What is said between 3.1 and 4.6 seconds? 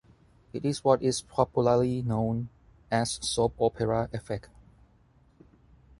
soap opera effect.